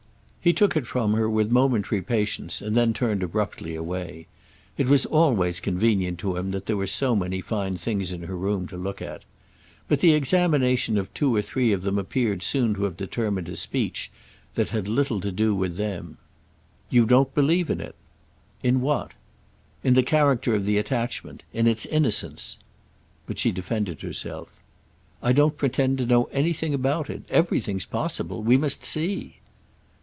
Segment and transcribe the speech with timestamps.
[0.43, 4.25] He took it from her with momentary patience and then turned abruptly away.
[4.75, 8.35] It was always convenient to him that there were so many fine things in her
[8.35, 9.21] room to look at.
[9.87, 13.55] But the examination of two or three of them appeared soon to have determined a
[13.55, 14.09] speech
[14.55, 16.17] that had little to do with them.
[16.89, 17.93] "You don't believe in it!"
[18.63, 19.11] "In what?"
[19.83, 21.43] "In the character of the attachment.
[21.53, 22.57] In its innocence."
[23.27, 24.59] But she defended herself.
[25.21, 27.25] "I don't pretend to know anything about it.
[27.29, 28.41] Everything's possible.
[28.41, 29.35] We must see."